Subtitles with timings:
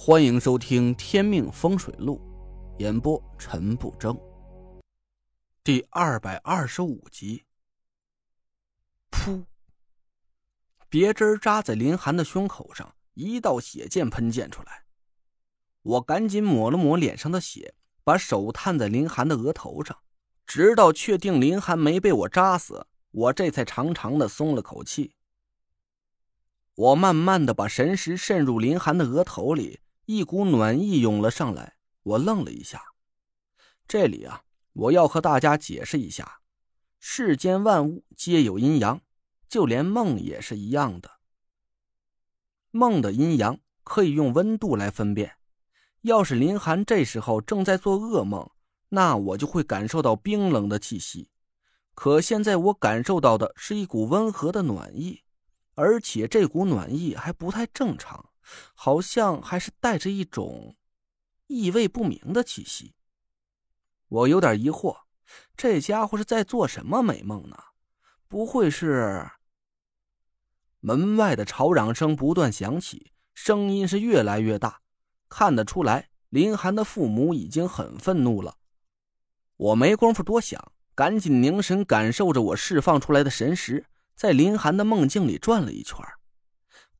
[0.00, 2.20] 欢迎收听《天命风水录》，
[2.80, 4.16] 演播陈不争。
[5.64, 7.44] 第二百二十五集。
[9.10, 9.44] 噗！
[10.88, 14.84] 别针扎在林寒的胸口上，一道血溅喷溅出来。
[15.82, 17.74] 我赶紧抹了抹脸上的血，
[18.04, 19.98] 把手探在林寒的额头上，
[20.46, 25.16] 直到确定林寒没被我扎死，我这才长长的松了口气。
[26.76, 29.80] 我慢慢的把神识渗入林寒的额头里。
[30.10, 32.82] 一股暖意涌了上来，我愣了一下。
[33.86, 36.40] 这里啊，我要和大家解释一下：
[36.98, 39.02] 世间万物皆有阴阳，
[39.50, 41.10] 就连梦也是一样的。
[42.70, 45.34] 梦的阴阳可以用温度来分辨。
[46.00, 48.50] 要是林寒这时候正在做噩梦，
[48.88, 51.28] 那我就会感受到冰冷的气息。
[51.94, 55.20] 可现在我感受到的是一股温和的暖意，
[55.74, 58.30] 而且这股暖意还不太正常。
[58.74, 60.76] 好像还是带着一种
[61.46, 62.94] 意味不明的气息。
[64.08, 65.00] 我有点疑惑，
[65.56, 67.56] 这家伙是在做什么美梦呢？
[68.26, 69.30] 不会是……
[70.80, 74.80] 门外的吵嚷声不断响起，声音是越来越大。
[75.28, 78.56] 看得出来，林寒的父母已经很愤怒了。
[79.56, 85.98] 我没工夫多想，赶紧凝神感受着我释放出来的神识，在林寒的梦境里转了一圈。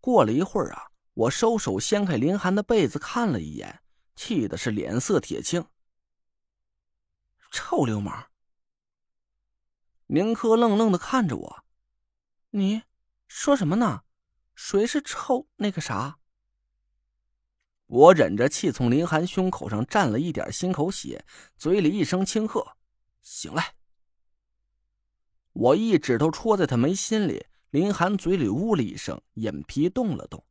[0.00, 0.87] 过了一会儿啊。
[1.18, 3.82] 我收手掀开林寒的被子看了一眼，
[4.14, 5.66] 气的是脸色铁青。
[7.50, 8.26] 臭流氓！
[10.06, 11.64] 宁珂愣愣的看着我，
[12.50, 12.82] 你
[13.26, 14.04] 说什么呢？
[14.54, 16.20] 谁是臭那个啥？
[17.86, 22.76] 我忍着气从林寒胸口上蘸了一点心口血，嘴里一声轻喝
[23.22, 23.74] ：“醒来！”
[25.50, 30.44] 我一指头戳在他眉心里，林寒嘴里呜了一声，眼皮动了动。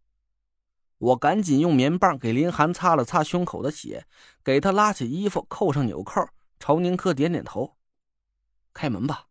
[0.98, 4.08] 我赶紧用棉棒给林寒擦了擦胸口的血，
[4.44, 6.28] 给他拉起衣服，扣上纽扣，
[6.60, 7.78] 朝宁珂点点头
[8.74, 9.28] ：“开门吧。”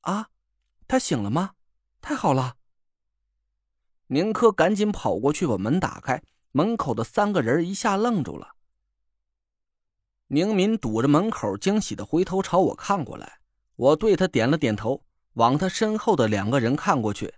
[0.00, 0.30] 啊，
[0.88, 1.52] 他醒了吗？
[2.00, 2.56] 太好了！
[4.08, 8.54] 宁珂赶紧跑过去把门打开，门口的三个人一下愣住了。
[10.28, 13.40] 宁敏堵着门口，惊喜的回头朝我看过来，
[13.76, 17.34] 我对他点了点头，往他身后的两个人看过去。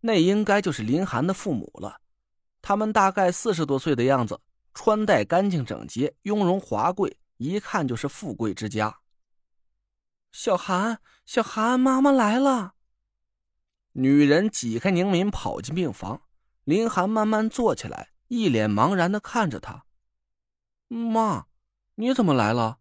[0.00, 2.00] 那应该就是林寒的父母了，
[2.62, 4.40] 他们大概四十多岁的样子，
[4.72, 9.00] 穿戴干净整洁，雍容华贵，一看就是富贵之家。
[10.30, 12.74] 小寒，小寒，妈妈来了。
[13.92, 16.22] 女人挤开宁敏，跑进病房。
[16.62, 19.86] 林寒慢慢坐起来，一脸茫然的看着她。
[20.86, 21.46] 妈，
[21.96, 22.78] 你怎么来了？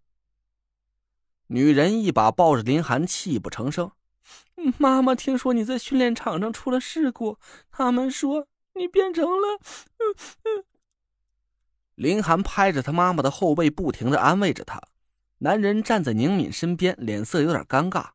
[1.48, 3.92] 女人一把抱着林寒，泣不成声。
[4.78, 7.38] 妈妈听说你在训练场上出了事故，
[7.72, 9.60] 他们说你变成了……
[10.00, 10.64] 嗯嗯。
[11.96, 14.82] 林寒拍着他妈妈的后背，不停的安慰着他。
[15.40, 18.10] 男人站在宁敏身边，脸色有点尴尬。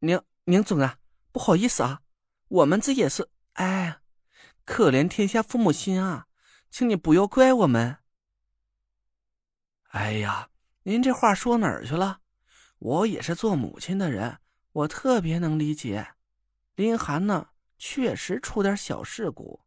[0.00, 0.98] 宁宁总啊，
[1.32, 2.00] 不好意思啊，
[2.48, 3.28] 我们这也是……
[3.54, 4.00] 哎，
[4.64, 6.26] 可怜天下父母心啊，
[6.70, 7.98] 请你不要怪我们。
[9.88, 10.48] 哎呀，
[10.84, 12.20] 您这话说哪儿去了？
[12.80, 14.38] 我也是做母亲的人。
[14.72, 16.14] 我特别能理解，
[16.76, 19.60] 林寒呢，确实出点小事故，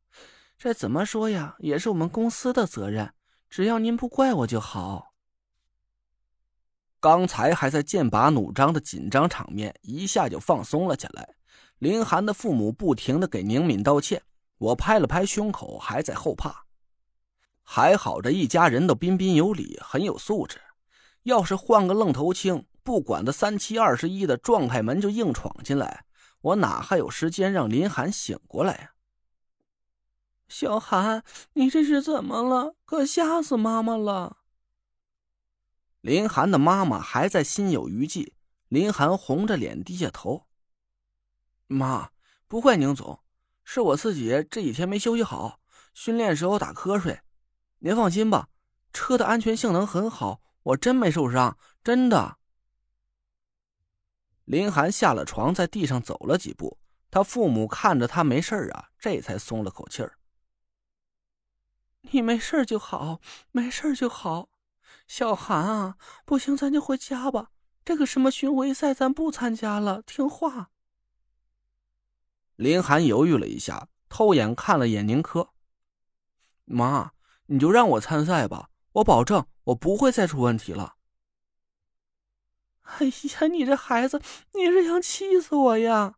[0.58, 3.14] 这怎么说呀，也是我们公司的责任。
[3.50, 5.14] 只要您不怪我就好。
[7.00, 11.36] 刚才还在剑拔弩张的紧张场面，一下就放松了下来。
[11.78, 14.24] 林寒的父母不停的给宁敏道歉，
[14.58, 16.66] 我拍了拍胸口，还在后怕。
[17.62, 20.60] 还好这一家人都彬彬有礼，很有素质。
[21.24, 22.66] 要是换个愣头青。
[22.84, 26.06] 不管他三七二十一的，撞开门就硬闯进来，
[26.42, 28.90] 我哪还有时间让林寒醒过来呀？
[30.50, 31.24] 小寒，
[31.54, 32.76] 你这是怎么了？
[32.86, 34.38] 可吓死妈妈了！
[36.02, 38.36] 林寒的妈妈还在心有余悸，
[38.68, 40.46] 林寒红着脸低下头
[41.68, 42.12] ：“妈，
[42.48, 43.24] 不怪宁总，
[43.64, 45.60] 是我自己这几天没休息好，
[45.94, 47.22] 训练时候打瞌睡。
[47.80, 48.50] 您放心吧，
[48.92, 52.38] 车的安全性能很好，我真没受伤，真的。”
[54.46, 56.78] 林寒下了床，在地上走了几步。
[57.10, 60.18] 他父母看着他没事啊，这才松了口气儿。
[62.12, 64.50] 你没事就好，没事就好。
[65.08, 67.52] 小韩啊，不行，咱就回家吧。
[67.86, 70.72] 这个什么巡回赛，咱不参加了，听话。
[72.56, 75.54] 林寒犹豫了一下，偷眼看了眼宁珂。
[76.66, 77.12] 妈，
[77.48, 80.96] 你就让我参赛吧，我保证，我不会再出问题了。
[83.00, 84.22] 哎呀，你这孩子，
[84.54, 86.16] 你是想气死我呀！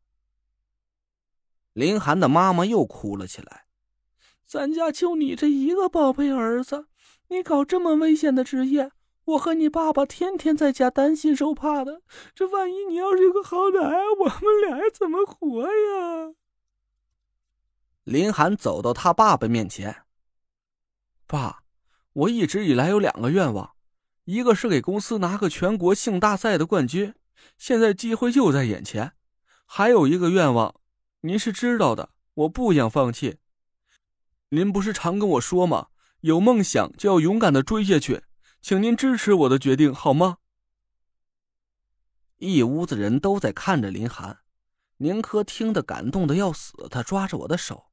[1.74, 3.66] 林涵的妈妈又哭了起来。
[4.46, 6.88] 咱家就你这一个宝贝儿子，
[7.30, 8.92] 你搞这么危险的职业，
[9.26, 12.02] 我和你爸爸天天在家担心受怕的。
[12.34, 13.80] 这万一你要是有个好歹，
[14.20, 16.36] 我们俩怎么活呀？
[18.04, 20.04] 林涵走到他爸爸面前，
[21.26, 21.64] 爸，
[22.14, 23.75] 我一直以来有两个愿望，
[24.26, 27.14] 一个是给公司拿个全国性大赛的冠军，
[27.58, 29.12] 现在机会就在眼前；
[29.66, 30.82] 还有一个愿望，
[31.22, 33.38] 您是知道的，我不想放弃。
[34.50, 35.90] 您不是常跟我说吗？
[36.22, 38.24] 有梦想就要勇敢的追下去，
[38.62, 40.40] 请您支持我的决定好吗？
[42.38, 44.40] 一屋子人都在看着林寒，
[44.98, 47.92] 宁珂听得感动的要死，他抓着我的手。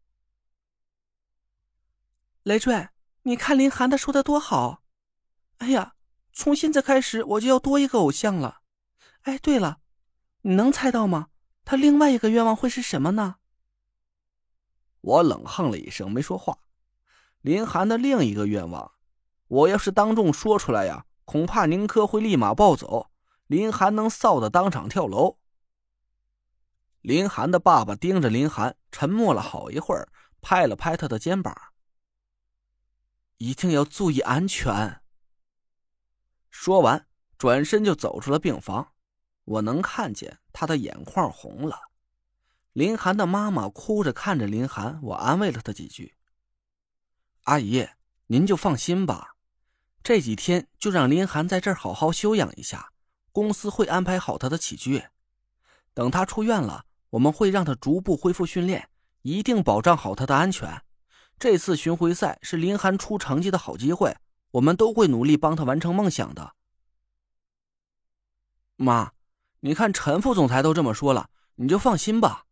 [2.43, 2.89] 雷坠，
[3.25, 4.83] 你看林寒他说的多好！
[5.59, 5.95] 哎呀，
[6.33, 8.63] 从现在开始我就要多一个偶像了。
[9.23, 9.81] 哎，对了，
[10.41, 11.29] 你能猜到吗？
[11.65, 13.37] 他另外一个愿望会是什么呢？
[15.01, 16.59] 我冷哼了一声，没说话。
[17.41, 18.93] 林寒的另一个愿望，
[19.49, 23.11] 我要是当众说出来呀，恐怕宁珂会立马暴走，
[23.47, 25.39] 林寒能臊得当场跳楼。
[27.01, 30.09] 林寒的爸爸盯着林寒，沉默了好一会儿，
[30.41, 31.55] 拍了拍他的肩膀。
[33.39, 35.02] 一定要注意安全。
[36.53, 37.07] 说完，
[37.39, 38.93] 转身就走出了病房。
[39.45, 41.77] 我能看见他的眼眶红了。
[42.73, 46.15] 林涵的妈妈哭着看着林涵，我安慰了她几句
[47.45, 47.89] ：“阿姨，
[48.27, 49.35] 您就放心吧，
[50.03, 52.93] 这几天就让林涵在这儿好好休养一下，
[53.33, 55.03] 公司会安排好他的起居。
[55.95, 58.89] 等他出院了，我们会让他逐步恢复训练，
[59.23, 60.83] 一定保障好他的安全。”
[61.39, 64.17] 这次巡回赛是林涵出成绩的好机会，
[64.53, 66.55] 我们都会努力帮他完成梦想的。
[68.77, 69.13] 妈，
[69.61, 72.47] 你看陈副总裁都这么说了，你就放心吧。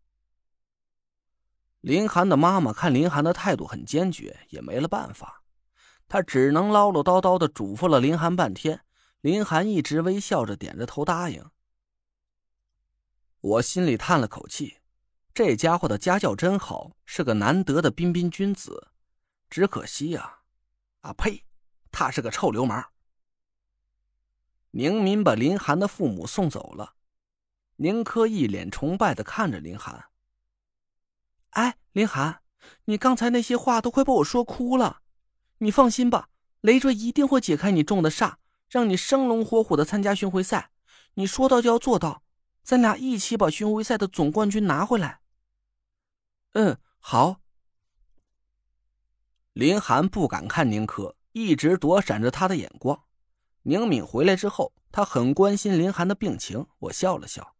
[1.80, 5.42] 林寒的妈妈看林寒的态度很坚决，也没了办法，
[6.08, 8.84] 他只能唠唠叨叨的嘱咐了林寒半天。
[9.22, 11.50] 林寒一直微笑着点着头答应。
[13.40, 14.78] 我心里叹了口气。
[15.32, 18.88] 这家伙的家教真好，是个难得的彬彬君子。
[19.48, 20.40] 只可惜呀，
[21.00, 21.44] 啊呸，
[22.00, 22.92] 他是个臭流氓。
[24.70, 26.94] 宁民把林寒的父母送走了，
[27.76, 30.06] 宁珂一脸崇拜的看着林寒。
[31.50, 32.40] 哎，林寒，
[32.86, 35.02] 你刚才那些话都快把我说哭了。
[35.58, 36.30] 你放心吧，
[36.62, 38.36] 累赘一定会解开你中的煞，
[38.70, 40.70] 让你生龙活虎的参加巡回赛。
[41.14, 42.22] 你说到就要做到，
[42.62, 45.20] 咱俩一起把巡回赛的总冠军拿回来。
[46.52, 47.42] 嗯，好。
[49.52, 53.04] 林寒不敢看宁珂，一直躲闪着他的眼光。
[53.62, 56.66] 宁敏回来之后，他很关心林寒的病情。
[56.78, 57.54] 我笑了笑，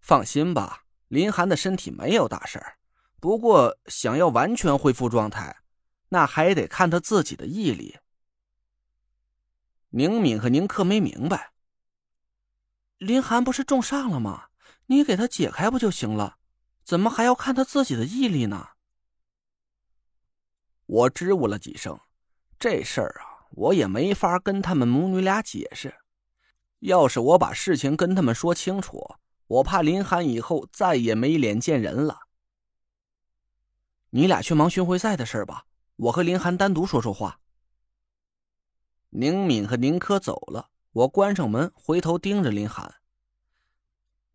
[0.00, 2.78] 放心吧，林寒的身体没有大事儿。
[3.20, 5.58] 不过，想要完全恢复状态，
[6.08, 7.98] 那还得看他自己的毅力。
[9.90, 11.52] 宁敏和宁珂没明白，
[12.96, 14.46] 林寒不是重伤了吗？
[14.86, 16.38] 你给他解开不就行了？
[16.82, 18.69] 怎么还要看他自己的毅力呢？
[20.90, 21.96] 我支吾了几声，
[22.58, 25.94] 这事儿啊，我也没法跟他们母女俩解释。
[26.80, 29.14] 要是我把事情跟他们说清楚，
[29.46, 32.18] 我怕林寒以后再也没脸见人了。
[34.08, 37.38] 你俩去忙巡回赛的事吧，我和林寒单独说说话。
[39.10, 42.92] 宁敏和宁珂走了，我关上门，回头盯着林寒。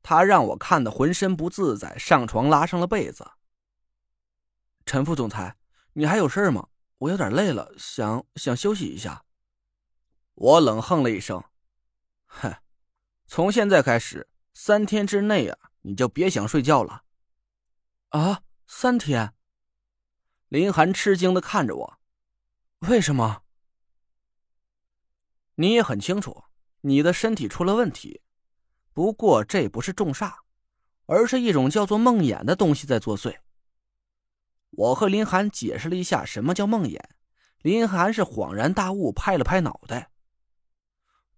[0.01, 3.29] 他让我看的浑身不自在，上床拉上了被子。
[4.85, 5.57] 陈副总裁，
[5.97, 6.67] 你还有事吗？
[6.97, 9.23] 我有点累了，想想休息一下。
[10.33, 11.41] 我冷哼了一声
[12.27, 12.53] ：“哼，
[13.27, 17.03] 从现在开始，三天之内啊，你就别想睡觉了。”
[18.11, 19.33] 啊，三天？
[20.49, 21.99] 林寒吃惊的看着我
[22.89, 23.43] ：“为什么？”
[25.55, 26.43] 你也很清楚，
[26.81, 28.21] 你的身体出了问题。
[28.91, 30.39] 不过这不是重煞，
[31.05, 33.37] 而是一种叫做梦魇的东西在作祟。
[34.75, 36.99] 我和林寒解释了一下什么叫梦魇，
[37.61, 40.11] 林寒是恍然大悟，拍了拍脑袋。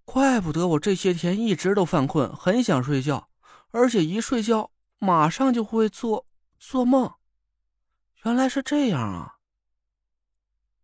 [0.06, 3.30] 怪不得我这些天一直都犯困，很想睡觉，
[3.72, 6.26] 而且一睡觉马上就会做
[6.58, 7.14] 做梦。
[8.24, 9.36] 原来是这样啊！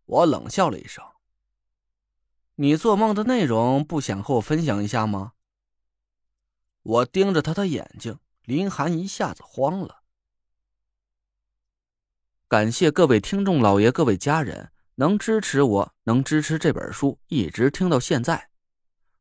[0.04, 1.04] 我冷笑了一声
[2.56, 5.32] ：“你做梦的内容不想和我分享一下吗？”
[6.84, 10.03] 我盯着他的眼睛，林寒一下子慌了。
[12.46, 18.50] 感谢各位听众老爷、各位家人能支持我，能支持这本书一直听到现在。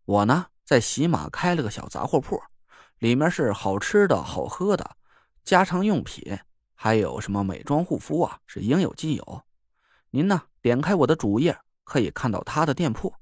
[0.04, 2.38] 我呢，在喜马开了个小杂货铺，
[3.00, 4.98] 里面是好吃的好喝的
[5.46, 6.38] 家常用品，
[6.76, 9.42] 还有什么美妆护肤啊，是应有尽有。
[10.10, 13.14] 您呢，点开我的主页，可以看到他的店铺。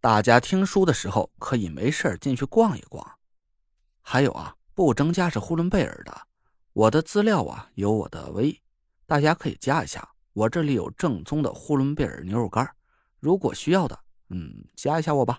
[0.00, 3.04] 大家听书的时候可以没事进去逛一逛。
[4.02, 6.28] 还有啊，不增加是呼伦贝尔的，
[6.72, 8.62] 我的资料啊有我的微，
[9.12, 10.08] 大家可以加一下。
[10.32, 12.66] 我这里有正宗的呼伦贝尔牛肉干，
[13.20, 13.98] 如果需要的，
[14.30, 15.38] 嗯，加一下我吧。